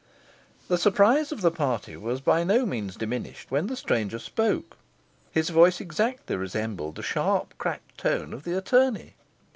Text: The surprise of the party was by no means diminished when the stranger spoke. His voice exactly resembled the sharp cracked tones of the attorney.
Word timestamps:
The 0.67 0.79
surprise 0.79 1.31
of 1.31 1.41
the 1.41 1.51
party 1.51 1.95
was 1.95 2.21
by 2.21 2.43
no 2.43 2.65
means 2.65 2.95
diminished 2.95 3.51
when 3.51 3.67
the 3.67 3.75
stranger 3.75 4.17
spoke. 4.17 4.77
His 5.31 5.51
voice 5.51 5.79
exactly 5.79 6.35
resembled 6.35 6.95
the 6.95 7.03
sharp 7.03 7.53
cracked 7.59 7.99
tones 7.99 8.33
of 8.33 8.43
the 8.43 8.57
attorney. 8.57 9.13